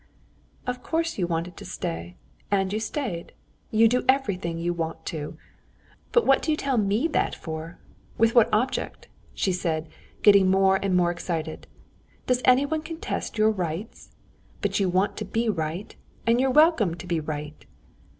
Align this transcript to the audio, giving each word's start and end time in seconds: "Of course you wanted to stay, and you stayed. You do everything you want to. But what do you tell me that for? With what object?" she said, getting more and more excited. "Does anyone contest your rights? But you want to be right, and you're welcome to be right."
"Of 0.65 0.81
course 0.81 1.19
you 1.19 1.27
wanted 1.27 1.55
to 1.57 1.63
stay, 1.65 2.15
and 2.49 2.73
you 2.73 2.79
stayed. 2.79 3.33
You 3.69 3.87
do 3.87 4.03
everything 4.09 4.57
you 4.57 4.73
want 4.73 5.05
to. 5.13 5.37
But 6.11 6.25
what 6.25 6.41
do 6.41 6.49
you 6.49 6.57
tell 6.57 6.79
me 6.79 7.07
that 7.09 7.35
for? 7.35 7.77
With 8.17 8.33
what 8.33 8.49
object?" 8.51 9.09
she 9.35 9.51
said, 9.51 9.87
getting 10.23 10.49
more 10.49 10.77
and 10.77 10.97
more 10.97 11.11
excited. 11.11 11.67
"Does 12.25 12.41
anyone 12.45 12.81
contest 12.81 13.37
your 13.37 13.51
rights? 13.51 14.09
But 14.61 14.79
you 14.79 14.89
want 14.89 15.17
to 15.17 15.23
be 15.25 15.47
right, 15.49 15.95
and 16.25 16.41
you're 16.41 16.49
welcome 16.49 16.95
to 16.95 17.05
be 17.05 17.19
right." 17.19 17.63